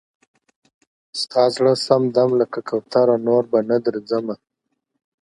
ستا 1.19 1.43
زړه 1.55 1.73
سمدم 1.87 2.29
لكه 2.41 2.59
كوتره 2.69 3.15
نور 3.27 3.43
بـه 3.51 3.59
نـه 3.69 3.77
درځمه- 3.85 4.35